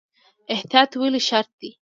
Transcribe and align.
احتیاط 0.53 0.91
ولې 1.01 1.21
شرط 1.27 1.51
دی؟ 1.61 1.69